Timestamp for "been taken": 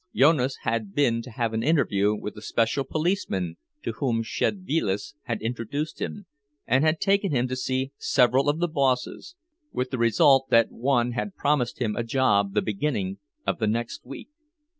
6.97-7.47